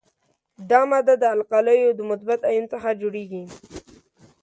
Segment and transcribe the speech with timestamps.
[0.69, 3.43] دا ماده د القلیو د مثبت آیون څخه جوړیږي.